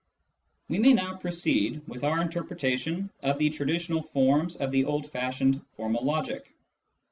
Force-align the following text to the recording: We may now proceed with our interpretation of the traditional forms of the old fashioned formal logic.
We 0.67 0.79
may 0.79 0.93
now 0.93 1.17
proceed 1.17 1.87
with 1.87 2.03
our 2.03 2.23
interpretation 2.23 3.11
of 3.21 3.37
the 3.37 3.51
traditional 3.51 4.01
forms 4.01 4.55
of 4.55 4.71
the 4.71 4.85
old 4.85 5.05
fashioned 5.11 5.61
formal 5.77 6.03
logic. 6.03 6.55